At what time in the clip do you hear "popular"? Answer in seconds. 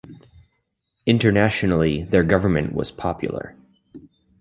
2.91-3.55